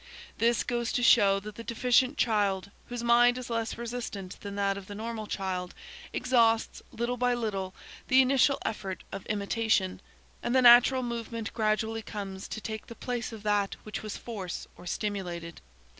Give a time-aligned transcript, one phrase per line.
[0.39, 4.75] This goes to show that the deficient child, whose mind is less resistant than that
[4.75, 5.75] of the normal child,
[6.11, 7.75] exhausts, little by little,
[8.07, 10.01] the initial effort of imitation,
[10.41, 14.67] and the natural movement gradually comes to take the place of that which was forced
[14.75, 15.61] or stimulated.